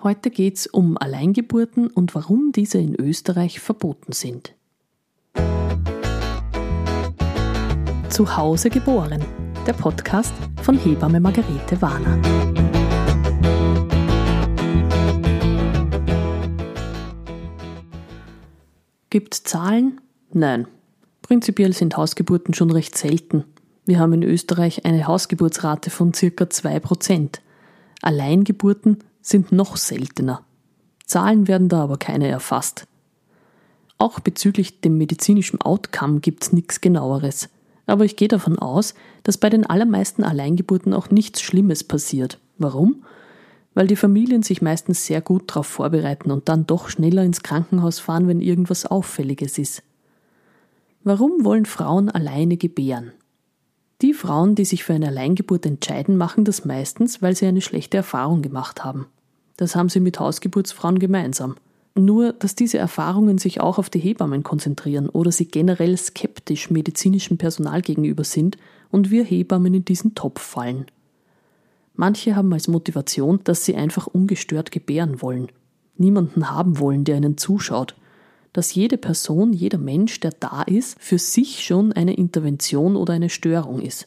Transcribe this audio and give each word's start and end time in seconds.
Heute 0.00 0.30
geht 0.30 0.54
es 0.54 0.68
um 0.68 0.96
Alleingeburten 0.96 1.88
und 1.88 2.14
warum 2.14 2.52
diese 2.52 2.78
in 2.78 2.94
Österreich 2.94 3.58
verboten 3.58 4.12
sind. 4.12 4.54
Zu 8.08 8.36
Hause 8.36 8.70
geboren, 8.70 9.24
der 9.66 9.72
Podcast 9.72 10.32
von 10.62 10.78
Hebamme 10.78 11.18
Margarete 11.18 11.82
Warner. 11.82 12.16
Gibt 19.10 19.34
es 19.34 19.42
Zahlen? 19.42 20.00
Nein. 20.32 20.68
Prinzipiell 21.22 21.72
sind 21.72 21.96
Hausgeburten 21.96 22.54
schon 22.54 22.70
recht 22.70 22.96
selten. 22.96 23.42
Wir 23.84 23.98
haben 23.98 24.12
in 24.12 24.22
Österreich 24.22 24.84
eine 24.84 25.08
Hausgeburtsrate 25.08 25.90
von 25.90 26.14
circa 26.14 26.44
2%. 26.44 27.40
Alleingeburten 28.00 28.98
sind 29.28 29.52
noch 29.52 29.76
seltener. 29.76 30.44
Zahlen 31.04 31.48
werden 31.48 31.68
da 31.68 31.82
aber 31.82 31.96
keine 31.96 32.28
erfasst. 32.28 32.86
Auch 33.98 34.20
bezüglich 34.20 34.80
dem 34.80 34.96
medizinischen 34.96 35.60
Outcome 35.60 36.20
gibt's 36.20 36.52
nichts 36.52 36.80
genaueres. 36.80 37.48
Aber 37.86 38.04
ich 38.04 38.16
gehe 38.16 38.28
davon 38.28 38.58
aus, 38.58 38.94
dass 39.22 39.38
bei 39.38 39.50
den 39.50 39.66
allermeisten 39.66 40.22
Alleingeburten 40.22 40.92
auch 40.92 41.10
nichts 41.10 41.40
Schlimmes 41.40 41.82
passiert. 41.82 42.38
Warum? 42.58 43.04
Weil 43.74 43.86
die 43.86 43.96
Familien 43.96 44.42
sich 44.42 44.62
meistens 44.62 45.06
sehr 45.06 45.20
gut 45.20 45.50
darauf 45.50 45.66
vorbereiten 45.66 46.30
und 46.30 46.48
dann 46.48 46.66
doch 46.66 46.88
schneller 46.88 47.22
ins 47.22 47.42
Krankenhaus 47.42 47.98
fahren, 47.98 48.28
wenn 48.28 48.40
irgendwas 48.40 48.86
Auffälliges 48.86 49.58
ist. 49.58 49.82
Warum 51.02 51.44
wollen 51.44 51.64
Frauen 51.64 52.10
alleine 52.10 52.56
gebären? 52.56 53.12
Die 54.02 54.14
Frauen, 54.14 54.54
die 54.54 54.64
sich 54.64 54.84
für 54.84 54.94
eine 54.94 55.08
Alleingeburt 55.08 55.66
entscheiden, 55.66 56.16
machen 56.16 56.44
das 56.44 56.64
meistens, 56.64 57.20
weil 57.22 57.34
sie 57.34 57.46
eine 57.46 57.62
schlechte 57.62 57.96
Erfahrung 57.96 58.42
gemacht 58.42 58.84
haben. 58.84 59.06
Das 59.58 59.74
haben 59.74 59.88
sie 59.88 60.00
mit 60.00 60.20
Hausgeburtsfrauen 60.20 61.00
gemeinsam. 61.00 61.56
Nur, 61.96 62.32
dass 62.32 62.54
diese 62.54 62.78
Erfahrungen 62.78 63.38
sich 63.38 63.60
auch 63.60 63.78
auf 63.78 63.90
die 63.90 63.98
Hebammen 63.98 64.44
konzentrieren 64.44 65.08
oder 65.08 65.32
sie 65.32 65.46
generell 65.46 65.96
skeptisch 65.96 66.70
medizinischem 66.70 67.38
Personal 67.38 67.82
gegenüber 67.82 68.22
sind 68.22 68.56
und 68.90 69.10
wir 69.10 69.24
Hebammen 69.24 69.74
in 69.74 69.84
diesen 69.84 70.14
Topf 70.14 70.40
fallen. 70.40 70.86
Manche 71.94 72.36
haben 72.36 72.52
als 72.52 72.68
Motivation, 72.68 73.40
dass 73.42 73.64
sie 73.64 73.74
einfach 73.74 74.06
ungestört 74.06 74.70
gebären 74.70 75.20
wollen, 75.20 75.48
niemanden 75.96 76.52
haben 76.52 76.78
wollen, 76.78 77.02
der 77.02 77.16
ihnen 77.16 77.36
zuschaut, 77.36 77.96
dass 78.52 78.72
jede 78.74 78.96
Person, 78.96 79.52
jeder 79.52 79.78
Mensch, 79.78 80.20
der 80.20 80.30
da 80.38 80.62
ist, 80.62 80.96
für 81.00 81.18
sich 81.18 81.64
schon 81.64 81.92
eine 81.92 82.14
Intervention 82.14 82.94
oder 82.94 83.14
eine 83.14 83.28
Störung 83.28 83.82
ist. 83.82 84.06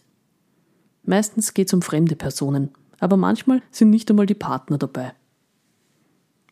Meistens 1.04 1.54
geht 1.54 1.68
es 1.68 1.74
um 1.74 1.82
fremde 1.82 2.16
Personen, 2.16 2.70
aber 3.00 3.18
manchmal 3.18 3.62
sind 3.70 3.90
nicht 3.90 4.10
einmal 4.10 4.28
die 4.28 4.34
Partner 4.34 4.78
dabei. 4.78 5.12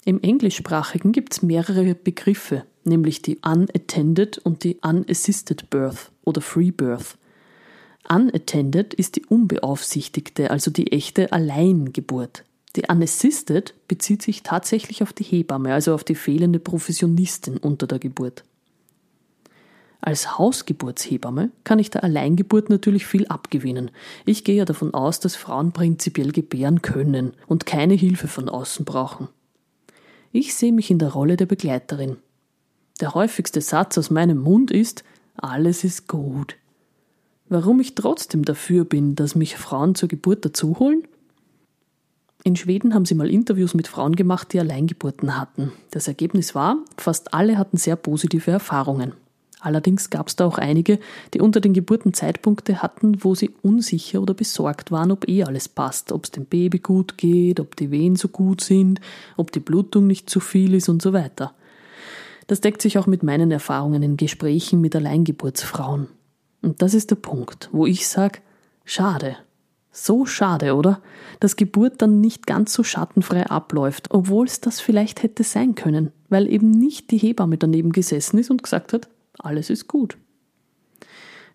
Im 0.06 0.22
Englischsprachigen 0.22 1.12
gibt 1.12 1.34
es 1.34 1.42
mehrere 1.42 1.94
Begriffe, 1.94 2.64
nämlich 2.84 3.22
die 3.22 3.38
Unattended 3.38 4.38
und 4.38 4.64
die 4.64 4.78
Unassisted 4.82 5.70
Birth 5.70 6.12
oder 6.24 6.42
Free 6.42 6.72
Birth. 6.72 7.18
Unattended 8.08 8.94
ist 8.94 9.18
die 9.18 9.26
unbeaufsichtigte, 9.26 10.52
also 10.52 10.72
die 10.72 10.92
echte 10.92 11.32
Alleingeburt. 11.32 12.44
Die 12.76 12.84
Unassisted 12.88 13.74
bezieht 13.88 14.22
sich 14.22 14.44
tatsächlich 14.44 15.04
auf 15.04 15.12
die 15.12 15.24
Hebamme, 15.24 15.74
also 15.74 15.94
auf 15.94 16.04
die 16.04 16.16
fehlende 16.16 16.60
Professionistin 16.60 17.58
unter 17.58 17.88
der 17.88 18.00
Geburt. 18.00 18.44
Als 20.02 20.38
Hausgeburtshebamme 20.38 21.52
kann 21.66 21.78
ich 21.78 21.90
der 21.90 22.06
Alleingeburt 22.06 22.70
natürlich 22.70 23.06
viel 23.06 23.28
abgewinnen. 23.28 23.92
Ich 24.26 24.46
gehe 24.46 24.56
ja 24.56 24.66
davon 24.66 24.94
aus, 24.94 25.20
dass 25.20 25.36
Frauen 25.36 25.74
prinzipiell 25.74 26.32
gebären 26.32 26.82
können 26.82 27.34
und 27.48 27.66
keine 27.66 27.96
Hilfe 27.96 28.30
von 28.30 28.48
außen 28.48 28.86
brauchen. 28.86 29.28
Ich 30.32 30.54
sehe 30.54 30.72
mich 30.72 30.92
in 30.92 31.00
der 31.00 31.10
Rolle 31.10 31.38
der 31.38 31.48
Begleiterin. 31.48 32.18
Der 33.02 33.16
häufigste 33.16 33.62
Satz 33.62 33.98
aus 33.98 34.10
meinem 34.10 34.38
Mund 34.38 34.72
ist, 34.72 35.04
alles 35.36 35.84
ist 35.84 36.08
gut. 36.08 36.56
Warum 37.48 37.80
ich 37.80 37.96
trotzdem 37.96 38.46
dafür 38.46 38.86
bin, 38.86 39.16
dass 39.16 39.36
mich 39.36 39.56
Frauen 39.56 39.96
zur 39.96 40.08
Geburt 40.08 40.46
dazuholen? 40.46 41.08
In 42.44 42.56
Schweden 42.56 42.94
haben 42.94 43.06
sie 43.06 43.16
mal 43.16 43.30
Interviews 43.30 43.74
mit 43.74 43.88
Frauen 43.88 44.16
gemacht, 44.16 44.54
die 44.54 44.60
Alleingeburten 44.60 45.38
hatten. 45.38 45.72
Das 45.92 46.08
Ergebnis 46.08 46.54
war, 46.54 46.78
fast 46.98 47.34
alle 47.34 47.58
hatten 47.58 47.78
sehr 47.78 47.96
positive 47.96 48.52
Erfahrungen. 48.52 49.14
Allerdings 49.62 50.10
gab 50.10 50.30
es 50.30 50.38
da 50.38 50.46
auch 50.46 50.58
einige, 50.58 51.00
die 51.34 51.42
unter 51.42 51.60
den 51.60 51.74
Geburten 51.74 52.14
Zeitpunkte 52.14 52.82
hatten, 52.82 53.24
wo 53.24 53.36
sie 53.36 53.52
unsicher 53.62 54.22
oder 54.22 54.34
besorgt 54.34 54.90
waren, 54.90 55.12
ob 55.12 55.28
eh 55.28 55.44
alles 55.44 55.68
passt, 55.68 56.14
ob 56.14 56.24
es 56.24 56.32
dem 56.32 56.46
Baby 56.46 56.80
gut 56.80 57.18
geht, 57.18 57.60
ob 57.60 57.76
die 57.76 57.92
Wehen 57.92 58.16
so 58.16 58.30
gut 58.30 58.62
sind, 58.62 59.02
ob 59.36 59.52
die 59.52 59.60
Blutung 59.60 60.08
nicht 60.08 60.30
zu 60.30 60.40
viel 60.40 60.74
ist 60.74 60.88
und 60.88 61.02
so 61.02 61.12
weiter. 61.12 61.54
Das 62.48 62.62
deckt 62.62 62.82
sich 62.82 62.98
auch 62.98 63.06
mit 63.06 63.22
meinen 63.22 63.52
Erfahrungen 63.52 64.02
in 64.02 64.18
Gesprächen 64.18 64.80
mit 64.80 64.96
Alleingeburtsfrauen. 64.96 66.08
Und 66.62 66.82
das 66.82 66.94
ist 66.94 67.12
der 67.12 67.18
Punkt, 67.18 67.70
wo 67.74 67.86
ich 67.86 68.08
sage, 68.08 68.40
schade. 68.86 69.36
So 69.92 70.26
schade, 70.26 70.76
oder? 70.76 71.02
Dass 71.42 71.58
Geburt 71.58 72.02
dann 72.02 72.22
nicht 72.22 72.48
ganz 72.48 72.74
so 72.74 72.84
schattenfrei 72.84 73.48
abläuft, 73.48 74.08
obwohl 74.12 74.46
es 74.46 74.62
das 74.62 74.80
vielleicht 74.80 75.22
hätte 75.22 75.44
sein 75.44 75.76
können, 75.76 76.12
weil 76.30 76.48
eben 76.48 76.72
nicht 76.72 77.12
die 77.12 77.18
Hebamme 77.18 77.58
daneben 77.58 77.92
gesessen 77.92 78.38
ist 78.38 78.50
und 78.50 78.64
gesagt 78.64 78.94
hat, 78.94 79.10
alles 79.40 79.70
ist 79.70 79.88
gut. 79.88 80.18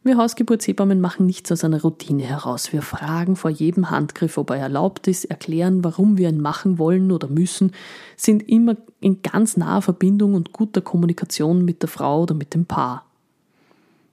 Wir 0.06 0.18
Hausgeburtshebammen 0.18 1.00
machen 1.00 1.24
nichts 1.24 1.50
aus 1.50 1.64
einer 1.64 1.80
Routine 1.80 2.24
heraus. 2.24 2.74
Wir 2.74 2.82
fragen 2.82 3.36
vor 3.36 3.50
jedem 3.50 3.88
Handgriff, 3.88 4.36
ob 4.36 4.50
er 4.50 4.56
erlaubt 4.56 5.08
ist, 5.08 5.24
erklären, 5.24 5.82
warum 5.82 6.18
wir 6.18 6.28
ihn 6.28 6.42
machen 6.42 6.78
wollen 6.78 7.10
oder 7.10 7.26
müssen, 7.26 7.72
sind 8.14 8.46
immer 8.46 8.76
in 9.00 9.22
ganz 9.22 9.56
naher 9.56 9.80
Verbindung 9.80 10.34
und 10.34 10.52
guter 10.52 10.82
Kommunikation 10.82 11.64
mit 11.64 11.80
der 11.80 11.88
Frau 11.88 12.24
oder 12.24 12.34
mit 12.34 12.52
dem 12.52 12.66
Paar. 12.66 13.06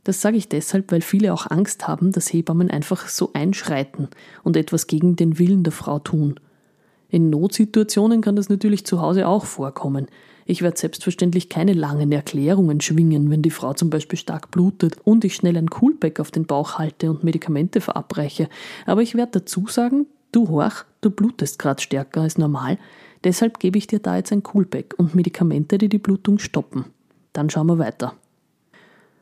Das 0.05 0.21
sage 0.21 0.37
ich 0.37 0.47
deshalb, 0.47 0.93
weil 0.93 1.01
viele 1.01 1.33
auch 1.33 1.51
Angst 1.51 1.89
haben, 1.89 2.13
dass 2.13 2.31
Hebammen 2.31 2.71
einfach 2.71 3.09
so 3.09 3.31
einschreiten 3.33 4.07
und 4.43 4.55
etwas 4.55 4.87
gegen 4.87 5.17
den 5.17 5.39
Willen 5.39 5.63
der 5.63 5.73
Frau 5.73 5.99
tun. 5.99 6.39
In 7.09 7.29
Notsituationen 7.29 8.21
kann 8.21 8.37
das 8.37 8.47
natürlich 8.47 8.85
zu 8.85 9.01
Hause 9.01 9.27
auch 9.27 9.43
vorkommen. 9.43 10.07
Ich 10.45 10.61
werde 10.61 10.77
selbstverständlich 10.77 11.49
keine 11.49 11.73
langen 11.73 12.11
Erklärungen 12.11 12.81
schwingen, 12.81 13.29
wenn 13.29 13.41
die 13.41 13.51
Frau 13.51 13.73
zum 13.73 13.89
Beispiel 13.89 14.19
stark 14.19 14.51
blutet 14.51 14.97
und 15.03 15.23
ich 15.23 15.35
schnell 15.35 15.57
ein 15.57 15.69
Coolback 15.69 16.19
auf 16.19 16.31
den 16.31 16.45
Bauch 16.45 16.77
halte 16.77 17.09
und 17.09 17.23
Medikamente 17.23 17.81
verabreiche. 17.81 18.49
Aber 18.85 19.01
ich 19.01 19.15
werde 19.15 19.39
dazu 19.39 19.67
sagen, 19.67 20.07
du 20.31 20.49
horch, 20.49 20.85
du 21.01 21.09
blutest 21.09 21.59
gerade 21.59 21.81
stärker 21.81 22.21
als 22.21 22.37
normal, 22.37 22.77
deshalb 23.23 23.59
gebe 23.59 23.77
ich 23.77 23.87
dir 23.87 23.99
da 23.99 24.17
jetzt 24.17 24.31
ein 24.31 24.43
Coolback 24.43 24.95
und 24.97 25.15
Medikamente, 25.15 25.77
die 25.77 25.89
die 25.89 25.99
Blutung 25.99 26.39
stoppen. 26.39 26.85
Dann 27.33 27.49
schauen 27.49 27.67
wir 27.67 27.79
weiter. 27.79 28.13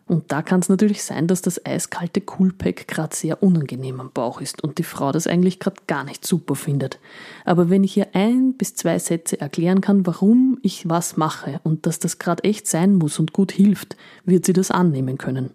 Und 0.09 0.31
da 0.31 0.41
kann 0.41 0.59
es 0.59 0.69
natürlich 0.69 1.03
sein, 1.03 1.27
dass 1.27 1.43
das 1.43 1.63
eiskalte 1.63 2.19
Coolpack 2.19 2.87
gerade 2.87 3.15
sehr 3.15 3.43
unangenehm 3.43 3.99
am 3.99 4.09
Bauch 4.11 4.41
ist 4.41 4.63
und 4.63 4.79
die 4.79 4.83
Frau 4.83 5.11
das 5.11 5.27
eigentlich 5.27 5.59
gerade 5.59 5.83
gar 5.85 6.03
nicht 6.03 6.25
super 6.25 6.55
findet. 6.55 6.99
Aber 7.45 7.69
wenn 7.69 7.83
ich 7.83 7.95
ihr 7.95 8.07
ein 8.13 8.55
bis 8.55 8.73
zwei 8.73 8.97
Sätze 8.97 9.39
erklären 9.39 9.81
kann, 9.81 10.07
warum 10.07 10.57
ich 10.63 10.89
was 10.89 11.15
mache 11.15 11.61
und 11.63 11.85
dass 11.85 11.99
das 11.99 12.17
gerade 12.17 12.43
echt 12.43 12.65
sein 12.65 12.95
muss 12.95 13.19
und 13.19 13.33
gut 13.33 13.51
hilft, 13.51 13.97
wird 14.25 14.45
sie 14.45 14.53
das 14.53 14.71
annehmen 14.71 15.19
können. 15.19 15.51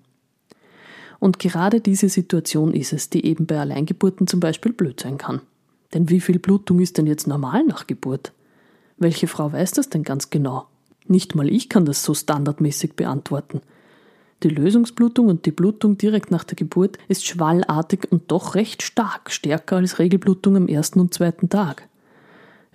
Und 1.19 1.41
gerade 1.41 1.81
diese 1.81 2.09
Situation 2.09 2.75
ist 2.75 2.93
es, 2.93 3.11
die 3.11 3.27
eben 3.27 3.47
bei 3.47 3.59
Alleingeburten 3.59 4.29
zum 4.29 4.39
Beispiel 4.39 4.73
blöd 4.73 5.01
sein 5.01 5.19
kann. 5.19 5.41
Denn 5.95 6.11
wie 6.11 6.21
viel 6.21 6.39
Blutung 6.39 6.79
ist 6.79 6.97
denn 6.97 7.09
jetzt 7.09 7.27
normal 7.27 7.65
nach 7.65 7.89
Geburt? 7.89 8.33
Welche 8.99 9.27
Frau 9.27 9.53
weiß 9.53 9.73
das 9.73 9.91
denn 9.91 10.05
ganz 10.05 10.31
genau? 10.31 10.67
Nicht 11.09 11.35
mal 11.35 11.51
ich 11.51 11.69
kann 11.69 11.85
das 11.87 12.05
so 12.05 12.15
standardmäßig 12.15 12.95
beantworten. 12.95 13.61
Die 14.45 14.51
Lösungsblutung 14.51 15.29
und 15.29 15.47
die 15.47 15.53
Blutung 15.53 15.97
direkt 15.97 16.31
nach 16.31 16.45
der 16.45 16.57
Geburt 16.57 16.99
ist 17.09 17.27
schwallartig 17.27 18.13
und 18.13 18.31
doch 18.31 18.55
recht 18.55 18.83
stark, 18.83 19.31
stärker 19.31 19.77
als 19.77 19.99
Regelblutung 19.99 20.55
am 20.57 20.69
ersten 20.69 21.01
und 21.01 21.15
zweiten 21.15 21.49
Tag. 21.49 21.89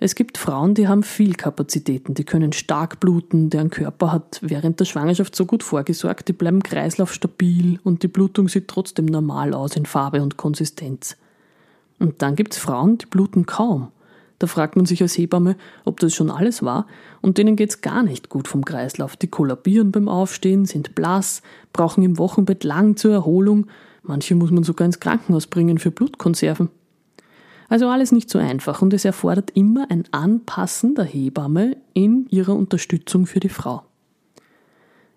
Es 0.00 0.16
gibt 0.16 0.36
Frauen, 0.36 0.74
die 0.74 0.88
haben 0.88 1.04
viel 1.04 1.34
Kapazitäten, 1.34 2.14
die 2.14 2.24
können 2.24 2.52
stark 2.52 2.98
bluten, 2.98 3.50
deren 3.50 3.70
Körper 3.70 4.10
hat 4.10 4.40
während 4.42 4.80
der 4.80 4.84
Schwangerschaft 4.84 5.36
so 5.36 5.46
gut 5.46 5.62
vorgesorgt, 5.62 6.26
die 6.26 6.32
bleiben 6.32 6.60
kreislaufstabil 6.60 7.78
und 7.84 8.02
die 8.02 8.08
Blutung 8.08 8.48
sieht 8.48 8.66
trotzdem 8.66 9.06
normal 9.06 9.54
aus 9.54 9.76
in 9.76 9.86
Farbe 9.86 10.22
und 10.22 10.36
Konsistenz. 10.36 11.16
Und 12.00 12.20
dann 12.20 12.34
gibt 12.34 12.54
es 12.54 12.58
Frauen, 12.58 12.98
die 12.98 13.06
bluten 13.06 13.46
kaum. 13.46 13.92
Da 14.40 14.46
fragt 14.46 14.74
man 14.74 14.86
sich 14.86 15.02
als 15.02 15.18
Hebamme, 15.18 15.54
ob 15.84 16.00
das 16.00 16.14
schon 16.14 16.30
alles 16.30 16.62
war, 16.64 16.86
und 17.20 17.36
denen 17.36 17.56
geht's 17.56 17.82
gar 17.82 18.02
nicht 18.02 18.30
gut 18.30 18.48
vom 18.48 18.64
Kreislauf. 18.64 19.14
Die 19.14 19.28
kollabieren 19.28 19.92
beim 19.92 20.08
Aufstehen, 20.08 20.64
sind 20.64 20.94
blass, 20.94 21.42
brauchen 21.74 22.02
im 22.02 22.16
Wochenbett 22.16 22.64
lang 22.64 22.96
zur 22.96 23.12
Erholung, 23.12 23.66
manche 24.02 24.34
muss 24.34 24.50
man 24.50 24.64
sogar 24.64 24.86
ins 24.86 24.98
Krankenhaus 24.98 25.46
bringen 25.46 25.78
für 25.78 25.90
Blutkonserven. 25.90 26.70
Also 27.68 27.88
alles 27.88 28.12
nicht 28.12 28.30
so 28.30 28.38
einfach 28.38 28.80
und 28.80 28.94
es 28.94 29.04
erfordert 29.04 29.50
immer 29.54 29.86
ein 29.90 30.04
Anpassen 30.10 30.94
der 30.94 31.04
Hebamme 31.04 31.76
in 31.92 32.26
ihrer 32.30 32.54
Unterstützung 32.56 33.26
für 33.26 33.40
die 33.40 33.50
Frau. 33.50 33.82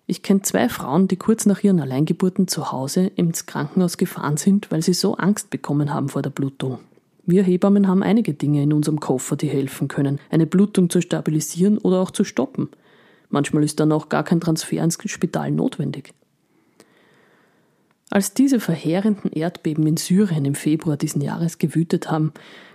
Ich 0.06 0.22
kenne 0.22 0.42
zwei 0.42 0.68
Frauen, 0.68 1.08
die 1.08 1.16
kurz 1.16 1.46
nach 1.46 1.64
ihren 1.64 1.80
Alleingeburten 1.80 2.46
zu 2.46 2.72
Hause 2.72 3.06
ins 3.06 3.46
Krankenhaus 3.46 3.96
gefahren 3.96 4.36
sind, 4.36 4.70
weil 4.70 4.82
sie 4.82 4.92
so 4.92 5.16
Angst 5.16 5.48
bekommen 5.48 5.94
haben 5.94 6.10
vor 6.10 6.20
der 6.20 6.28
Blutung. 6.28 6.78
Wir 7.26 7.42
Hebammen 7.42 7.88
haben 7.88 8.02
einige 8.02 8.34
Dinge 8.34 8.62
in 8.62 8.72
unserem 8.72 9.00
Koffer, 9.00 9.36
die 9.36 9.48
helfen 9.48 9.88
können, 9.88 10.20
eine 10.30 10.46
Blutung 10.46 10.90
zu 10.90 11.00
stabilisieren 11.00 11.78
oder 11.78 12.00
auch 12.00 12.10
zu 12.10 12.24
stoppen. 12.24 12.68
Manchmal 13.30 13.64
ist 13.64 13.80
dann 13.80 13.92
auch 13.92 14.08
gar 14.08 14.24
kein 14.24 14.40
Transfer 14.40 14.82
ins 14.82 14.98
Spital 15.06 15.50
notwendig. 15.50 16.12
Als 18.10 18.34
diese 18.34 18.60
verheerenden 18.60 19.32
Erdbeben 19.32 19.86
in 19.86 19.96
Syrien 19.96 20.44
im 20.44 20.54
Februar 20.54 20.96
diesen 20.96 21.22
Jahres 21.22 21.58
gewütet 21.58 22.10
haben, 22.10 22.32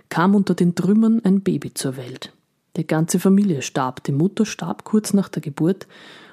kam 0.08 0.34
unter 0.34 0.54
den 0.54 0.74
Trümmern 0.74 1.20
ein 1.24 1.40
Baby 1.42 1.72
zur 1.72 1.96
Welt. 1.96 2.32
Die 2.76 2.86
ganze 2.86 3.20
Familie 3.20 3.62
starb, 3.62 4.02
die 4.04 4.12
Mutter 4.12 4.44
starb 4.44 4.84
kurz 4.84 5.12
nach 5.12 5.28
der 5.28 5.42
Geburt 5.42 5.86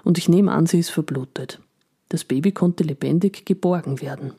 und 0.03 0.17
ich 0.17 0.27
nehme 0.27 0.51
an, 0.51 0.65
sie 0.65 0.79
ist 0.79 0.89
verblutet. 0.89 1.61
Das 2.09 2.23
Baby 2.23 2.51
konnte 2.51 2.83
lebendig 2.83 3.45
geborgen 3.45 4.01
werden. 4.01 4.33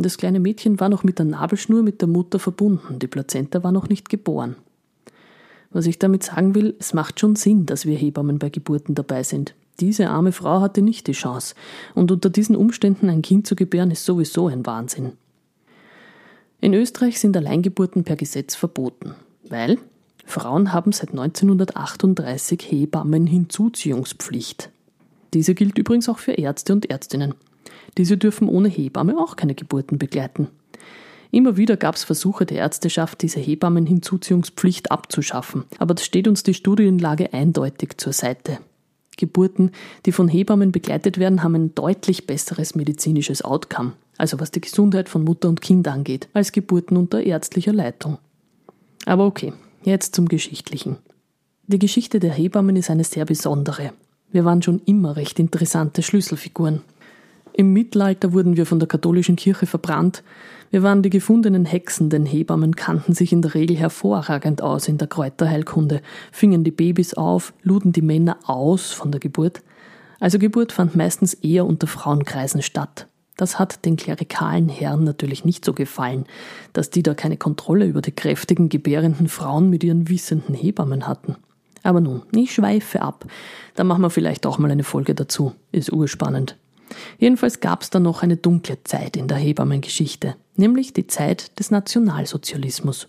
Und 0.00 0.06
das 0.06 0.16
kleine 0.16 0.40
Mädchen 0.40 0.80
war 0.80 0.88
noch 0.88 1.04
mit 1.04 1.18
der 1.18 1.26
Nabelschnur 1.26 1.82
mit 1.82 2.00
der 2.00 2.08
Mutter 2.08 2.38
verbunden, 2.38 2.98
die 2.98 3.06
Plazenta 3.06 3.62
war 3.62 3.70
noch 3.70 3.90
nicht 3.90 4.08
geboren. 4.08 4.56
Was 5.72 5.84
ich 5.84 5.98
damit 5.98 6.22
sagen 6.22 6.54
will, 6.54 6.74
es 6.78 6.94
macht 6.94 7.20
schon 7.20 7.36
Sinn, 7.36 7.66
dass 7.66 7.84
wir 7.84 7.98
Hebammen 7.98 8.38
bei 8.38 8.48
Geburten 8.48 8.94
dabei 8.94 9.24
sind. 9.24 9.54
Diese 9.78 10.08
arme 10.08 10.32
Frau 10.32 10.62
hatte 10.62 10.80
nicht 10.80 11.06
die 11.06 11.12
Chance, 11.12 11.54
und 11.94 12.10
unter 12.10 12.30
diesen 12.30 12.56
Umständen 12.56 13.10
ein 13.10 13.20
Kind 13.20 13.46
zu 13.46 13.54
gebären, 13.54 13.90
ist 13.90 14.06
sowieso 14.06 14.48
ein 14.48 14.64
Wahnsinn. 14.64 15.12
In 16.62 16.72
Österreich 16.72 17.20
sind 17.20 17.36
Alleingeburten 17.36 18.02
per 18.02 18.16
Gesetz 18.16 18.54
verboten, 18.54 19.14
weil 19.50 19.76
Frauen 20.24 20.72
haben 20.72 20.92
seit 20.92 21.10
1938 21.10 22.58
Hebammen 22.70 23.26
Hinzuziehungspflicht. 23.26 24.70
Diese 25.34 25.54
gilt 25.54 25.76
übrigens 25.76 26.08
auch 26.08 26.20
für 26.20 26.32
Ärzte 26.32 26.72
und 26.72 26.88
Ärztinnen. 26.88 27.34
Diese 27.98 28.16
dürfen 28.16 28.48
ohne 28.48 28.68
Hebamme 28.68 29.18
auch 29.18 29.36
keine 29.36 29.54
Geburten 29.54 29.98
begleiten. 29.98 30.48
Immer 31.30 31.56
wieder 31.56 31.76
gab 31.76 31.94
es 31.94 32.04
Versuche 32.04 32.44
der 32.44 32.58
Ärzteschaft, 32.58 33.22
diese 33.22 33.38
Hebammenhinzuziehungspflicht 33.38 34.90
abzuschaffen, 34.90 35.64
aber 35.78 35.94
das 35.94 36.04
steht 36.04 36.26
uns 36.26 36.42
die 36.42 36.54
Studienlage 36.54 37.32
eindeutig 37.32 37.98
zur 37.98 38.12
Seite. 38.12 38.58
Geburten, 39.16 39.70
die 40.06 40.12
von 40.12 40.28
Hebammen 40.28 40.72
begleitet 40.72 41.18
werden, 41.18 41.42
haben 41.42 41.54
ein 41.54 41.74
deutlich 41.74 42.26
besseres 42.26 42.74
medizinisches 42.74 43.42
Outcome, 43.42 43.92
also 44.16 44.40
was 44.40 44.50
die 44.50 44.60
Gesundheit 44.60 45.08
von 45.08 45.22
Mutter 45.22 45.48
und 45.48 45.60
Kind 45.60 45.86
angeht, 45.86 46.28
als 46.32 46.52
Geburten 46.52 46.96
unter 46.96 47.22
ärztlicher 47.22 47.72
Leitung. 47.72 48.18
Aber 49.04 49.26
okay, 49.26 49.52
jetzt 49.84 50.14
zum 50.14 50.26
Geschichtlichen. 50.26 50.96
Die 51.66 51.78
Geschichte 51.78 52.18
der 52.18 52.32
Hebammen 52.32 52.74
ist 52.76 52.90
eine 52.90 53.04
sehr 53.04 53.24
besondere. 53.24 53.92
Wir 54.32 54.44
waren 54.44 54.62
schon 54.62 54.80
immer 54.86 55.16
recht 55.16 55.38
interessante 55.38 56.02
Schlüsselfiguren. 56.02 56.82
Im 57.60 57.74
Mittelalter 57.74 58.32
wurden 58.32 58.56
wir 58.56 58.64
von 58.64 58.78
der 58.78 58.88
katholischen 58.88 59.36
Kirche 59.36 59.66
verbrannt. 59.66 60.22
Wir 60.70 60.82
waren 60.82 61.02
die 61.02 61.10
gefundenen 61.10 61.66
Hexen, 61.66 62.08
denn 62.08 62.24
Hebammen 62.24 62.74
kannten 62.74 63.12
sich 63.12 63.32
in 63.32 63.42
der 63.42 63.52
Regel 63.52 63.76
hervorragend 63.76 64.62
aus 64.62 64.88
in 64.88 64.96
der 64.96 65.08
Kräuterheilkunde, 65.08 66.00
fingen 66.32 66.64
die 66.64 66.70
Babys 66.70 67.12
auf, 67.12 67.52
luden 67.62 67.92
die 67.92 68.00
Männer 68.00 68.38
aus 68.46 68.92
von 68.92 69.12
der 69.12 69.20
Geburt. 69.20 69.60
Also 70.20 70.38
Geburt 70.38 70.72
fand 70.72 70.96
meistens 70.96 71.34
eher 71.34 71.66
unter 71.66 71.86
Frauenkreisen 71.86 72.62
statt. 72.62 73.08
Das 73.36 73.58
hat 73.58 73.84
den 73.84 73.96
klerikalen 73.96 74.70
Herren 74.70 75.04
natürlich 75.04 75.44
nicht 75.44 75.62
so 75.62 75.74
gefallen, 75.74 76.24
dass 76.72 76.88
die 76.88 77.02
da 77.02 77.12
keine 77.12 77.36
Kontrolle 77.36 77.84
über 77.84 78.00
die 78.00 78.12
kräftigen, 78.12 78.70
gebärenden 78.70 79.28
Frauen 79.28 79.68
mit 79.68 79.84
ihren 79.84 80.08
wissenden 80.08 80.54
Hebammen 80.54 81.06
hatten. 81.06 81.36
Aber 81.82 82.00
nun, 82.00 82.22
ich 82.32 82.54
schweife 82.54 83.02
ab. 83.02 83.26
Da 83.74 83.84
machen 83.84 84.00
wir 84.00 84.08
vielleicht 84.08 84.46
auch 84.46 84.56
mal 84.56 84.70
eine 84.70 84.82
Folge 84.82 85.14
dazu. 85.14 85.52
Ist 85.72 85.92
urspannend. 85.92 86.56
Jedenfalls 87.18 87.60
gab 87.60 87.82
es 87.82 87.90
da 87.90 88.00
noch 88.00 88.22
eine 88.22 88.36
dunkle 88.36 88.82
Zeit 88.84 89.16
in 89.16 89.28
der 89.28 89.38
Hebammengeschichte, 89.38 90.36
nämlich 90.56 90.92
die 90.92 91.06
Zeit 91.06 91.58
des 91.58 91.70
Nationalsozialismus. 91.70 93.08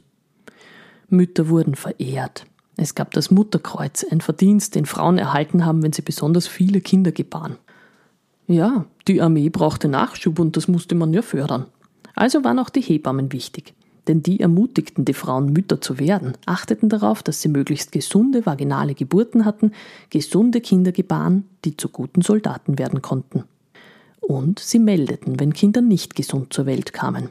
Mütter 1.10 1.50
wurden 1.50 1.76
verehrt. 1.76 2.46
Es 2.78 2.96
gab 2.96 3.12
das 3.12 3.32
Mutterkreuz, 3.32 4.06
ein 4.10 4.22
Verdienst, 4.22 4.76
den 4.76 4.86
Frauen 4.86 5.18
erhalten 5.18 5.66
haben, 5.66 5.84
wenn 5.84 5.94
sie 5.94 6.02
besonders 6.02 6.48
viele 6.48 6.82
Kinder 6.82 7.12
gebaren. 7.12 7.58
Ja, 8.48 8.86
die 9.08 9.22
Armee 9.22 9.50
brauchte 9.50 9.88
Nachschub 9.88 10.40
und 10.40 10.58
das 10.58 10.68
musste 10.68 10.96
man 10.96 11.14
ja 11.14 11.22
fördern. 11.22 11.66
Also 12.16 12.44
waren 12.44 12.60
auch 12.60 12.70
die 12.70 12.82
Hebammen 12.82 13.32
wichtig. 13.32 13.74
Denn 14.08 14.24
die 14.24 14.40
ermutigten 14.40 15.06
die 15.06 15.14
Frauen, 15.14 15.54
Mütter 15.54 15.80
zu 15.80 16.00
werden, 16.00 16.34
achteten 16.48 16.90
darauf, 16.90 17.22
dass 17.22 17.42
sie 17.42 17.50
möglichst 17.50 17.92
gesunde 17.92 18.46
vaginale 18.46 18.96
Geburten 18.96 19.46
hatten, 19.46 19.74
gesunde 20.10 20.60
Kinder 20.60 20.92
gebaren, 20.92 21.46
die 21.66 21.78
zu 21.78 21.88
guten 21.88 22.24
Soldaten 22.24 22.80
werden 22.80 23.04
konnten 23.04 23.44
und 24.22 24.60
sie 24.60 24.80
meldeten, 24.80 25.40
wenn 25.40 25.54
Kinder 25.54 25.82
nicht 25.82 26.16
gesund 26.16 26.54
zur 26.54 26.66
Welt 26.66 26.94
kamen. 26.94 27.30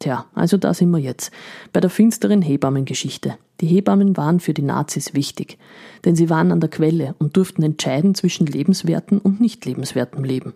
Tja, 0.00 0.26
also 0.34 0.56
da 0.56 0.74
sind 0.74 0.90
wir 0.90 0.98
jetzt, 0.98 1.30
bei 1.72 1.78
der 1.78 1.88
finsteren 1.88 2.42
Hebammengeschichte. 2.42 3.38
Die 3.60 3.68
Hebammen 3.68 4.16
waren 4.16 4.40
für 4.40 4.52
die 4.52 4.62
Nazis 4.62 5.14
wichtig, 5.14 5.58
denn 6.04 6.16
sie 6.16 6.28
waren 6.28 6.50
an 6.50 6.58
der 6.58 6.70
Quelle 6.70 7.14
und 7.20 7.36
durften 7.36 7.62
entscheiden 7.62 8.16
zwischen 8.16 8.46
lebenswerten 8.46 9.20
und 9.20 9.40
nicht 9.40 9.64
lebenswertem 9.64 10.24
Leben. 10.24 10.54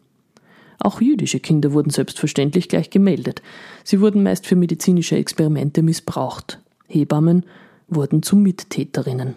Auch 0.81 1.01
jüdische 1.01 1.39
Kinder 1.39 1.73
wurden 1.73 1.91
selbstverständlich 1.91 2.69
gleich 2.69 2.91
gemeldet. 2.91 3.41
Sie 3.85 4.01
wurden 4.01 4.25
meist 4.25 4.47
für 4.47 4.57
medizinische 4.57 5.17
Experimente 5.17 5.83
missbraucht. 5.83 6.61
Hebammen 6.89 7.45
wurden 7.89 8.25
zu 8.25 8.35
Mittäterinnen. 8.35 9.37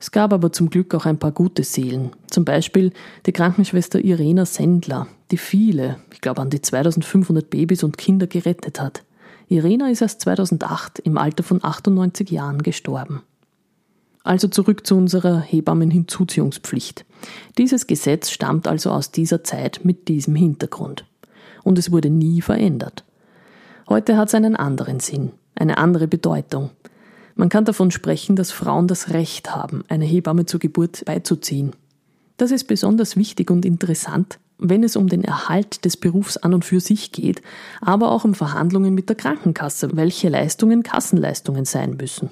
Es 0.00 0.10
gab 0.10 0.32
aber 0.32 0.50
zum 0.50 0.70
Glück 0.70 0.94
auch 0.94 1.04
ein 1.04 1.18
paar 1.18 1.30
gute 1.30 1.62
Seelen. 1.62 2.12
Zum 2.28 2.46
Beispiel 2.46 2.92
die 3.26 3.32
Krankenschwester 3.32 4.02
Irena 4.02 4.46
Sendler, 4.46 5.06
die 5.30 5.36
viele, 5.36 5.98
ich 6.10 6.22
glaube 6.22 6.40
an 6.40 6.48
die 6.48 6.62
2500 6.62 7.50
Babys 7.50 7.84
und 7.84 7.98
Kinder 7.98 8.26
gerettet 8.26 8.80
hat. 8.80 9.04
Irena 9.48 9.90
ist 9.90 10.00
erst 10.00 10.22
2008 10.22 11.00
im 11.00 11.18
Alter 11.18 11.42
von 11.42 11.62
98 11.62 12.30
Jahren 12.30 12.62
gestorben. 12.62 13.22
Also 14.24 14.48
zurück 14.48 14.86
zu 14.86 14.96
unserer 14.96 15.40
Hebammenhinzuziehungspflicht. 15.40 17.04
Dieses 17.58 17.86
Gesetz 17.86 18.30
stammt 18.30 18.68
also 18.68 18.90
aus 18.90 19.12
dieser 19.12 19.44
Zeit 19.44 19.80
mit 19.82 20.08
diesem 20.08 20.34
Hintergrund. 20.34 21.04
Und 21.62 21.78
es 21.78 21.92
wurde 21.92 22.08
nie 22.08 22.40
verändert. 22.40 23.04
Heute 23.88 24.16
hat 24.16 24.28
es 24.28 24.34
einen 24.34 24.56
anderen 24.56 25.00
Sinn, 25.00 25.32
eine 25.56 25.76
andere 25.76 26.08
Bedeutung. 26.08 26.70
Man 27.40 27.48
kann 27.48 27.64
davon 27.64 27.90
sprechen, 27.90 28.36
dass 28.36 28.52
Frauen 28.52 28.86
das 28.86 29.14
Recht 29.14 29.56
haben, 29.56 29.82
eine 29.88 30.04
Hebamme 30.04 30.44
zur 30.44 30.60
Geburt 30.60 31.06
beizuziehen. 31.06 31.72
Das 32.36 32.50
ist 32.50 32.64
besonders 32.64 33.16
wichtig 33.16 33.50
und 33.50 33.64
interessant, 33.64 34.38
wenn 34.58 34.84
es 34.84 34.94
um 34.94 35.08
den 35.08 35.24
Erhalt 35.24 35.86
des 35.86 35.96
Berufs 35.96 36.36
an 36.36 36.52
und 36.52 36.66
für 36.66 36.80
sich 36.80 37.12
geht, 37.12 37.40
aber 37.80 38.12
auch 38.12 38.24
um 38.24 38.34
Verhandlungen 38.34 38.92
mit 38.92 39.08
der 39.08 39.16
Krankenkasse, 39.16 39.96
welche 39.96 40.28
Leistungen 40.28 40.82
Kassenleistungen 40.82 41.64
sein 41.64 41.96
müssen. 41.96 42.28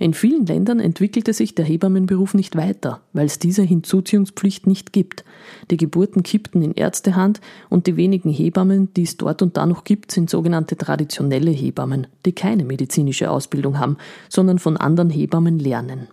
In 0.00 0.14
vielen 0.14 0.46
Ländern 0.46 0.78
entwickelte 0.78 1.32
sich 1.32 1.56
der 1.56 1.64
Hebammenberuf 1.64 2.32
nicht 2.32 2.54
weiter, 2.54 3.00
weil 3.12 3.26
es 3.26 3.40
diese 3.40 3.62
Hinzuziehungspflicht 3.62 4.64
nicht 4.64 4.92
gibt. 4.92 5.24
Die 5.72 5.76
Geburten 5.76 6.22
kippten 6.22 6.62
in 6.62 6.74
Ärztehand 6.74 7.40
und 7.68 7.88
die 7.88 7.96
wenigen 7.96 8.30
Hebammen, 8.30 8.94
die 8.94 9.02
es 9.02 9.16
dort 9.16 9.42
und 9.42 9.56
da 9.56 9.66
noch 9.66 9.82
gibt, 9.82 10.12
sind 10.12 10.30
sogenannte 10.30 10.76
traditionelle 10.76 11.50
Hebammen, 11.50 12.06
die 12.24 12.32
keine 12.32 12.64
medizinische 12.64 13.28
Ausbildung 13.28 13.80
haben, 13.80 13.96
sondern 14.28 14.60
von 14.60 14.76
anderen 14.76 15.10
Hebammen 15.10 15.58
lernen. 15.58 16.06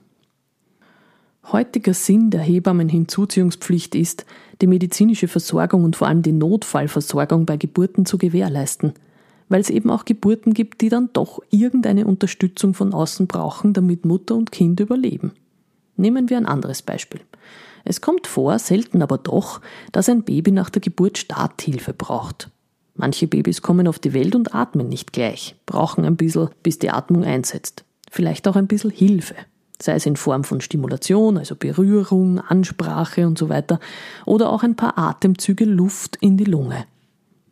Heutiger 1.51 1.93
Sinn 1.93 2.31
der 2.31 2.41
Hebammenhinzuziehungspflicht 2.41 3.93
ist, 3.93 4.25
die 4.61 4.67
medizinische 4.67 5.27
Versorgung 5.27 5.83
und 5.83 5.95
vor 5.95 6.07
allem 6.07 6.23
die 6.23 6.31
Notfallversorgung 6.31 7.45
bei 7.45 7.57
Geburten 7.57 8.07
zu 8.07 8.17
gewährleisten– 8.17 8.93
weil 9.49 9.61
es 9.61 9.69
eben 9.69 9.89
auch 9.89 10.05
Geburten 10.05 10.53
gibt, 10.53 10.81
die 10.81 10.89
dann 10.89 11.09
doch 11.13 11.41
irgendeine 11.49 12.05
Unterstützung 12.05 12.73
von 12.73 12.93
außen 12.93 13.27
brauchen, 13.27 13.73
damit 13.73 14.05
Mutter 14.05 14.35
und 14.35 14.51
Kind 14.51 14.79
überleben. 14.79 15.33
Nehmen 15.97 16.29
wir 16.29 16.37
ein 16.37 16.45
anderes 16.45 16.81
Beispiel. 16.81 17.21
Es 17.83 18.01
kommt 18.01 18.25
vor, 18.25 18.57
selten 18.57 19.01
aber 19.01 19.17
doch, 19.17 19.61
dass 19.91 20.09
ein 20.09 20.23
Baby 20.23 20.51
nach 20.51 20.69
der 20.69 20.81
Geburt 20.81 21.17
Starthilfe 21.17 21.93
braucht. 21.93 22.49
Manche 22.95 23.27
Babys 23.27 23.61
kommen 23.61 23.87
auf 23.87 23.99
die 23.99 24.13
Welt 24.13 24.35
und 24.35 24.55
atmen 24.55 24.89
nicht 24.89 25.13
gleich, 25.13 25.55
brauchen 25.65 26.05
ein 26.05 26.15
bisschen, 26.15 26.49
bis 26.63 26.79
die 26.79 26.89
Atmung 26.89 27.23
einsetzt. 27.23 27.83
Vielleicht 28.09 28.47
auch 28.47 28.55
ein 28.55 28.67
bisschen 28.67 28.89
Hilfe, 28.89 29.35
sei 29.79 29.93
es 29.95 30.05
in 30.05 30.15
Form 30.15 30.43
von 30.43 30.61
Stimulation, 30.61 31.37
also 31.37 31.55
Berührung, 31.55 32.39
Ansprache 32.39 33.27
und 33.27 33.37
so 33.37 33.49
weiter, 33.49 33.79
oder 34.25 34.49
auch 34.49 34.63
ein 34.63 34.75
paar 34.75 34.97
Atemzüge 34.97 35.65
Luft 35.65 36.17
in 36.21 36.37
die 36.37 36.45
Lunge. 36.45 36.85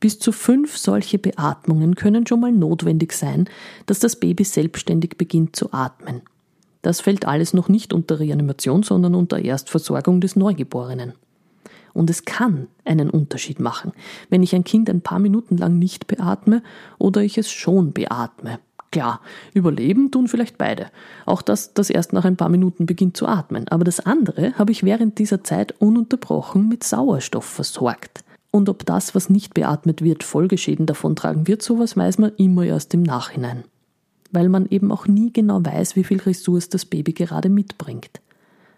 Bis 0.03 0.19
zu 0.19 0.33
fünf 0.33 0.75
solche 0.75 1.17
Beatmungen 1.17 1.95
können 1.95 2.27
schon 2.27 2.41
mal 2.41 2.51
notwendig 2.51 3.13
sein, 3.13 3.47
dass 3.85 3.99
das 3.99 4.17
Baby 4.17 4.43
selbstständig 4.43 5.17
beginnt 5.17 5.55
zu 5.55 5.71
atmen. 5.71 6.23
Das 6.81 6.99
fällt 6.99 7.23
alles 7.25 7.53
noch 7.53 7.69
nicht 7.69 7.93
unter 7.93 8.19
Reanimation, 8.19 8.83
sondern 8.83 9.15
unter 9.15 9.39
Erstversorgung 9.39 10.19
des 10.19 10.35
Neugeborenen. 10.35 11.13
Und 11.93 12.09
es 12.09 12.25
kann 12.25 12.67
einen 12.83 13.09
Unterschied 13.09 13.61
machen, 13.61 13.93
wenn 14.29 14.43
ich 14.43 14.53
ein 14.53 14.65
Kind 14.65 14.89
ein 14.89 14.99
paar 14.99 15.19
Minuten 15.19 15.55
lang 15.55 15.79
nicht 15.79 16.05
beatme 16.07 16.63
oder 16.99 17.21
ich 17.21 17.37
es 17.37 17.49
schon 17.49 17.93
beatme. 17.93 18.59
Klar, 18.91 19.21
überleben 19.53 20.11
tun 20.11 20.27
vielleicht 20.27 20.57
beide. 20.57 20.87
Auch 21.25 21.41
das, 21.41 21.73
das 21.75 21.89
erst 21.89 22.11
nach 22.11 22.25
ein 22.25 22.35
paar 22.35 22.49
Minuten 22.49 22.85
beginnt 22.85 23.15
zu 23.15 23.25
atmen. 23.25 23.69
Aber 23.69 23.85
das 23.85 24.01
andere 24.01 24.51
habe 24.55 24.73
ich 24.73 24.83
während 24.83 25.17
dieser 25.17 25.45
Zeit 25.45 25.79
ununterbrochen 25.79 26.67
mit 26.67 26.83
Sauerstoff 26.83 27.45
versorgt. 27.45 28.25
Und 28.55 28.69
ob 28.69 28.85
das, 28.85 29.15
was 29.15 29.31
nicht 29.31 29.55
beatmet 29.55 30.03
wird, 30.03 30.23
Folgeschäden 30.23 30.85
davontragen 30.85 31.47
wird, 31.47 31.63
sowas 31.63 31.97
weiß 31.97 32.19
man 32.19 32.33
immer 32.37 32.63
erst 32.63 32.93
im 32.93 33.01
Nachhinein. 33.01 33.63
weil 34.33 34.49
man 34.49 34.65
eben 34.69 34.91
auch 34.91 35.07
nie 35.07 35.31
genau 35.31 35.63
weiß, 35.63 35.95
wie 35.95 36.03
viel 36.03 36.19
Ressource 36.19 36.67
das 36.67 36.85
Baby 36.85 37.13
gerade 37.13 37.49
mitbringt. 37.49 38.19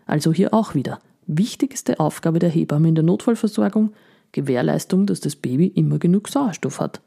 Also 0.05 0.31
hier 0.33 0.53
auch 0.53 0.75
wieder. 0.75 0.99
Wichtigste 1.27 1.99
Aufgabe 1.99 2.39
der 2.39 2.49
Hebamme 2.49 2.89
in 2.89 2.95
der 2.95 3.05
Notfallversorgung, 3.05 3.93
Gewährleistung, 4.33 5.07
dass 5.07 5.21
das 5.21 5.35
Baby 5.35 5.67
immer 5.67 5.97
genug 5.97 6.27
Sauerstoff 6.27 6.79
hat. 6.79 7.01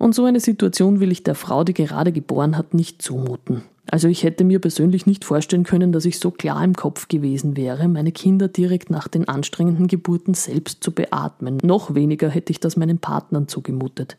Und 0.00 0.14
so 0.14 0.24
eine 0.24 0.40
Situation 0.40 0.98
will 0.98 1.12
ich 1.12 1.24
der 1.24 1.34
Frau, 1.34 1.62
die 1.62 1.74
gerade 1.74 2.10
geboren 2.10 2.56
hat, 2.56 2.72
nicht 2.72 3.02
zumuten. 3.02 3.64
Also 3.90 4.08
ich 4.08 4.22
hätte 4.22 4.44
mir 4.44 4.58
persönlich 4.58 5.04
nicht 5.04 5.26
vorstellen 5.26 5.64
können, 5.64 5.92
dass 5.92 6.06
ich 6.06 6.18
so 6.18 6.30
klar 6.30 6.64
im 6.64 6.72
Kopf 6.72 7.08
gewesen 7.08 7.54
wäre, 7.54 7.86
meine 7.86 8.10
Kinder 8.10 8.48
direkt 8.48 8.88
nach 8.88 9.08
den 9.08 9.28
anstrengenden 9.28 9.88
Geburten 9.88 10.32
selbst 10.32 10.82
zu 10.82 10.92
beatmen. 10.92 11.58
Noch 11.62 11.94
weniger 11.94 12.30
hätte 12.30 12.50
ich 12.50 12.60
das 12.60 12.78
meinen 12.78 12.98
Partnern 12.98 13.46
zugemutet. 13.46 14.16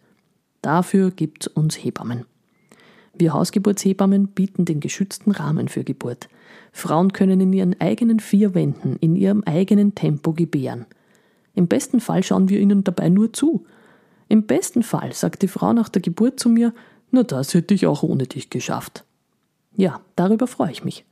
Dafür 0.61 1.09
gibt's 1.09 1.47
uns 1.47 1.83
Hebammen. 1.83 2.25
Wir 3.15 3.33
Hausgeburtshebammen 3.33 4.27
bieten 4.27 4.65
den 4.65 4.81
geschützten 4.81 5.31
Rahmen 5.31 5.67
für 5.67 5.83
Geburt. 5.83 6.29
Frauen 6.71 7.11
können 7.11 7.41
in 7.41 7.53
ihren 7.53 7.81
eigenen 7.81 8.19
vier 8.19 8.53
Wänden, 8.53 8.97
in 9.01 9.15
ihrem 9.15 9.43
eigenen 9.45 9.95
Tempo 9.95 10.33
gebären. 10.33 10.85
Im 11.55 11.67
besten 11.67 12.01
Fall 12.01 12.21
schauen 12.21 12.49
wir 12.49 12.59
ihnen 12.59 12.83
dabei 12.83 13.09
nur 13.09 13.33
zu. 13.33 13.65
Im 14.31 14.43
besten 14.43 14.81
Fall 14.81 15.11
sagt 15.11 15.41
die 15.41 15.49
Frau 15.49 15.73
nach 15.73 15.89
der 15.89 16.01
Geburt 16.01 16.39
zu 16.39 16.47
mir, 16.47 16.73
na 17.11 17.23
das 17.23 17.53
hätte 17.53 17.73
ich 17.73 17.85
auch 17.85 18.01
ohne 18.01 18.27
dich 18.27 18.49
geschafft. 18.49 19.03
Ja, 19.75 19.99
darüber 20.15 20.47
freue 20.47 20.71
ich 20.71 20.85
mich. 20.85 21.03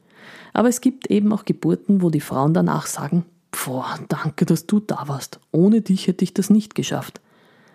Aber 0.54 0.70
es 0.70 0.80
gibt 0.80 1.12
eben 1.12 1.34
auch 1.34 1.44
Geburten, 1.44 2.02
wo 2.02 2.12
die 2.12 2.22
Frauen 2.22 2.54
danach 2.54 2.86
sagen, 2.86 3.26
boah, 3.52 4.00
danke, 4.08 4.46
dass 4.46 4.68
du 4.68 4.80
da 4.80 5.10
warst. 5.10 5.42
Ohne 5.52 5.82
dich 5.82 6.08
hätte 6.08 6.24
ich 6.24 6.34
das 6.34 6.50
nicht 6.50 6.76
geschafft. 6.76 7.20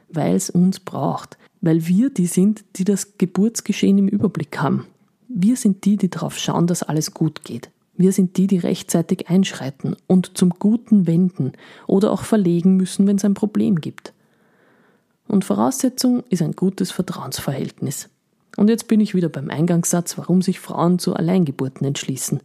Weil 0.08 0.34
es 0.34 0.48
uns 0.48 0.80
braucht. 0.80 1.36
Weil 1.60 1.86
wir 1.86 2.08
die 2.08 2.26
sind, 2.26 2.64
die 2.76 2.84
das 2.84 3.18
Geburtsgeschehen 3.18 3.98
im 3.98 4.08
Überblick 4.08 4.58
haben. 4.62 4.86
Wir 5.28 5.58
sind 5.58 5.84
die, 5.84 5.98
die 5.98 6.08
darauf 6.08 6.38
schauen, 6.38 6.66
dass 6.66 6.82
alles 6.82 7.12
gut 7.12 7.44
geht. 7.44 7.68
Wir 7.98 8.12
sind 8.12 8.38
die, 8.38 8.46
die 8.46 8.60
rechtzeitig 8.60 9.28
einschreiten 9.28 9.94
und 10.06 10.38
zum 10.38 10.54
Guten 10.58 11.06
wenden 11.06 11.52
oder 11.86 12.12
auch 12.12 12.24
verlegen 12.24 12.78
müssen, 12.78 13.06
wenn 13.06 13.16
es 13.16 13.26
ein 13.26 13.34
Problem 13.34 13.82
gibt. 13.82 14.13
Und 15.26 15.44
Voraussetzung 15.44 16.22
ist 16.28 16.42
ein 16.42 16.52
gutes 16.52 16.90
Vertrauensverhältnis. 16.90 18.10
Und 18.56 18.68
jetzt 18.68 18.88
bin 18.88 19.00
ich 19.00 19.14
wieder 19.14 19.28
beim 19.28 19.50
Eingangssatz, 19.50 20.16
warum 20.18 20.42
sich 20.42 20.60
Frauen 20.60 20.98
zu 20.98 21.14
Alleingeburten 21.14 21.86
entschließen. 21.86 22.40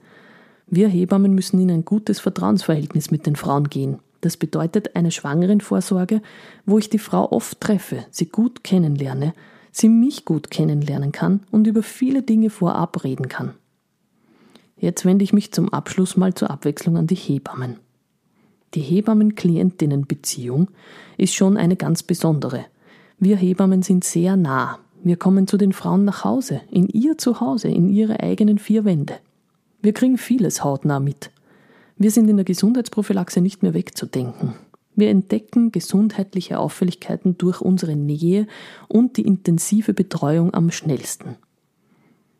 Wir 0.67 0.87
Hebammen 0.87 1.33
müssen 1.33 1.59
in 1.59 1.71
ein 1.71 1.85
gutes 1.85 2.19
Vertrauensverhältnis 2.19 3.11
mit 3.11 3.25
den 3.25 3.35
Frauen 3.35 3.69
gehen. 3.69 3.99
Das 4.21 4.37
bedeutet 4.37 4.95
eine 4.95 5.11
Schwangerenvorsorge, 5.11 6.21
wo 6.65 6.77
ich 6.77 6.89
die 6.89 6.99
Frau 6.99 7.31
oft 7.31 7.59
treffe, 7.61 8.05
sie 8.11 8.27
gut 8.27 8.63
kennenlerne, 8.63 9.33
sie 9.71 9.89
mich 9.89 10.25
gut 10.25 10.51
kennenlernen 10.51 11.11
kann 11.11 11.41
und 11.51 11.67
über 11.67 11.83
viele 11.83 12.21
Dinge 12.21 12.49
vorab 12.49 13.03
reden 13.03 13.29
kann. 13.29 13.53
Jetzt 14.77 15.05
wende 15.05 15.23
ich 15.23 15.33
mich 15.33 15.51
zum 15.51 15.69
Abschluss 15.73 16.17
mal 16.17 16.33
zur 16.33 16.49
Abwechslung 16.49 16.97
an 16.97 17.07
die 17.07 17.15
Hebammen. 17.15 17.77
Die 18.75 18.81
Hebammen-Klientinnen-Beziehung 18.81 20.69
ist 21.17 21.33
schon 21.33 21.57
eine 21.57 21.75
ganz 21.75 22.03
besondere. 22.03 22.65
Wir 23.19 23.35
Hebammen 23.35 23.81
sind 23.81 24.03
sehr 24.03 24.37
nah. 24.37 24.79
Wir 25.03 25.17
kommen 25.17 25.47
zu 25.47 25.57
den 25.57 25.73
Frauen 25.73 26.05
nach 26.05 26.23
Hause, 26.23 26.61
in 26.69 26.87
ihr 26.87 27.17
Zuhause, 27.17 27.69
in 27.69 27.89
ihre 27.89 28.19
eigenen 28.19 28.57
vier 28.57 28.85
Wände. 28.85 29.15
Wir 29.81 29.93
kriegen 29.93 30.17
vieles 30.17 30.63
hautnah 30.63 30.99
mit. 30.99 31.31
Wir 31.97 32.11
sind 32.11 32.29
in 32.29 32.37
der 32.37 32.45
Gesundheitsprophylaxe 32.45 33.41
nicht 33.41 33.63
mehr 33.63 33.73
wegzudenken. 33.73 34.53
Wir 34.95 35.09
entdecken 35.09 35.71
gesundheitliche 35.71 36.59
Auffälligkeiten 36.59 37.37
durch 37.37 37.61
unsere 37.61 37.95
Nähe 37.95 38.47
und 38.87 39.17
die 39.17 39.25
intensive 39.25 39.93
Betreuung 39.93 40.53
am 40.53 40.71
schnellsten. 40.71 41.37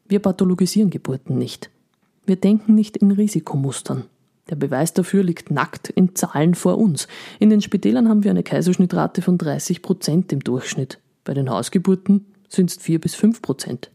Wir 0.08 0.20
pathologisieren 0.20 0.90
Geburten 0.90 1.38
nicht. 1.38 1.70
Wir 2.26 2.36
denken 2.36 2.76
nicht 2.76 2.98
in 2.98 3.12
Risikomustern. 3.12 4.06
Der 4.50 4.56
Beweis 4.56 4.94
dafür 4.94 5.24
liegt 5.24 5.52
nackt 5.52 5.90
in 5.90 6.16
Zahlen 6.16 6.56
vor 6.56 6.78
uns. 6.78 7.08
In 7.40 7.50
den 7.50 7.62
Spitälern 7.62 8.10
haben 8.10 8.24
wir 8.24 8.32
eine 8.32 8.44
Kaiserschnittrate 8.44 9.22
von 9.22 9.38
30 9.38 9.82
Prozent 9.82 10.34
im 10.34 10.40
Durchschnitt. 10.40 11.00
Bei 11.24 11.34
den 11.34 11.50
Hausgeburten 11.50 12.26
sind 12.48 12.72
es 12.72 12.78
4 12.78 13.00
bis 13.00 13.16
5 13.16 13.42
Prozent. 13.42 13.92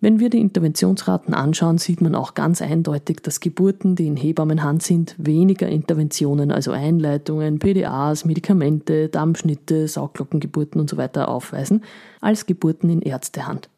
Wenn 0.00 0.20
wir 0.20 0.30
die 0.30 0.38
Interventionsraten 0.38 1.34
anschauen, 1.34 1.78
sieht 1.78 2.00
man 2.00 2.14
auch 2.14 2.34
ganz 2.34 2.62
eindeutig, 2.62 3.18
dass 3.22 3.40
Geburten, 3.40 3.96
die 3.96 4.06
in 4.06 4.16
Hebammenhand 4.16 4.80
sind, 4.82 5.16
weniger 5.18 5.68
Interventionen, 5.68 6.52
also 6.52 6.70
Einleitungen, 6.70 7.58
PDAs, 7.58 8.24
Medikamente, 8.24 9.08
Dammschnitte, 9.08 9.88
Sauglockengeburten 9.88 10.80
usw. 10.80 11.08
So 11.12 11.20
aufweisen, 11.22 11.82
als 12.20 12.46
Geburten 12.46 12.90
in 12.90 13.02
Ärztehand. 13.02 13.68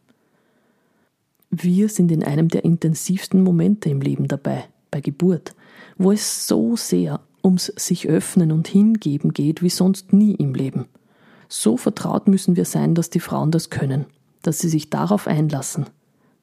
Wir 1.51 1.89
sind 1.89 2.13
in 2.13 2.23
einem 2.23 2.49
der 2.49 2.65
intensivsten 2.65 3.43
Momente 3.43 3.89
im 3.89 4.03
Leben 4.03 4.29
dabei, 4.29 4.65
bei 4.91 5.01
Geburt, 5.01 5.55
wo 5.99 6.13
es 6.13 6.47
so 6.47 6.77
sehr 6.77 7.21
ums 7.43 7.67
sich 7.77 8.09
öffnen 8.09 8.53
und 8.53 8.69
hingeben 8.69 9.33
geht 9.33 9.63
wie 9.63 9.71
sonst 9.71 10.13
nie 10.13 10.35
im 10.35 10.55
Leben. 10.55 10.87
So 11.49 11.77
vertraut 11.77 12.29
müssen 12.29 12.57
wir 12.57 12.65
sein, 12.65 12.95
dass 12.95 13.11
die 13.11 13.21
Frauen 13.21 13.51
das 13.51 13.71
können, 13.71 14.07
dass 14.43 14.59
sie 14.59 14.69
sich 14.69 14.91
darauf 14.91 15.27
einlassen. 15.27 15.87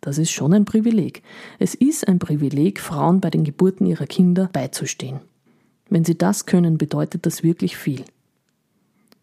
Das 0.01 0.17
ist 0.17 0.31
schon 0.31 0.53
ein 0.53 0.65
Privileg. 0.65 1.23
Es 1.59 1.75
ist 1.75 2.07
ein 2.07 2.19
Privileg, 2.19 2.79
Frauen 2.79 3.19
bei 3.19 3.29
den 3.29 3.43
Geburten 3.43 3.85
ihrer 3.85 4.05
Kinder 4.05 4.49
beizustehen. 4.51 5.19
Wenn 5.89 6.05
sie 6.05 6.17
das 6.17 6.45
können, 6.45 6.77
bedeutet 6.77 7.25
das 7.25 7.43
wirklich 7.43 7.77
viel. 7.77 8.03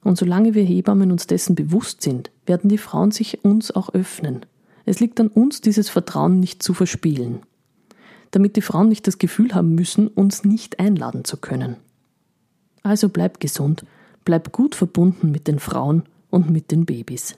Und 0.03 0.19
solange 0.19 0.55
wir 0.55 0.65
Hebammen 0.65 1.13
uns 1.13 1.27
dessen 1.27 1.55
bewusst 1.55 2.03
sind, 2.03 2.31
werden 2.47 2.69
die 2.69 2.79
Frauen 2.79 3.11
sich 3.11 3.45
uns 3.45 3.71
auch 3.71 3.95
öffnen, 3.95 4.45
es 4.87 5.01
liegt 5.01 5.19
an 5.21 5.29
uns, 5.29 5.61
dieses 5.61 5.89
Vertrauen 5.89 6.41
nicht 6.41 6.63
zu 6.63 6.75
verspielen, 6.75 7.41
damit 8.35 8.57
die 8.57 8.63
Frauen 8.63 8.89
nicht 8.89 9.07
das 9.07 9.19
Gefühl 9.19 9.55
haben 9.55 9.75
müssen, 9.75 10.09
uns 10.09 10.45
nicht 10.45 10.81
einladen 10.81 11.25
zu 11.25 11.37
können. 11.37 11.77
Also 12.83 13.09
bleib 13.09 13.39
gesund, 13.39 13.85
bleib 14.25 14.51
gut 14.51 14.75
verbunden 14.75 15.31
mit 15.31 15.47
den 15.47 15.61
Frauen 15.61 16.03
und 16.31 16.51
mit 16.51 16.73
den 16.73 16.85
Babys. 16.85 17.37